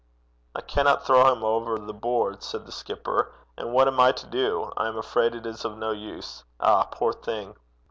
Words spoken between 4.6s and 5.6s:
I am afraid it